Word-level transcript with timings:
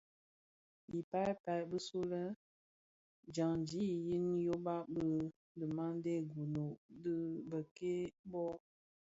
I 0.97 0.99
pal 1.11 1.31
pal 1.43 1.61
bisulè 1.71 2.23
dyandi 3.33 3.83
yin 4.07 4.27
yoba 4.45 4.75
di 4.95 5.07
dhimandè 5.59 6.13
Gunu 6.31 6.65
dhi 7.01 7.15
bèk-kè 7.49 7.93
bō. 8.31 8.45